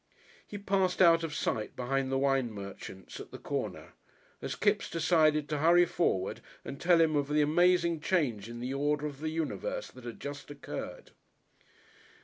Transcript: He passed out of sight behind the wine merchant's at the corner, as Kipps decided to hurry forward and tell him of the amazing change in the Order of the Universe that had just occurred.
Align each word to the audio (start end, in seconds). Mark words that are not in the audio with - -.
He 0.47 0.57
passed 0.57 0.99
out 0.99 1.23
of 1.23 1.35
sight 1.35 1.75
behind 1.75 2.11
the 2.11 2.17
wine 2.17 2.51
merchant's 2.51 3.19
at 3.19 3.29
the 3.29 3.37
corner, 3.37 3.93
as 4.41 4.55
Kipps 4.55 4.89
decided 4.89 5.47
to 5.49 5.59
hurry 5.59 5.85
forward 5.85 6.41
and 6.65 6.81
tell 6.81 6.99
him 6.99 7.15
of 7.15 7.27
the 7.27 7.43
amazing 7.43 7.99
change 7.99 8.49
in 8.49 8.61
the 8.61 8.73
Order 8.73 9.05
of 9.05 9.19
the 9.19 9.29
Universe 9.29 9.91
that 9.91 10.05
had 10.05 10.19
just 10.19 10.49
occurred. 10.49 11.11